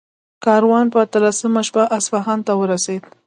[0.45, 3.03] کاروان په اتلسمه شپه اصفهان ته ورسېد.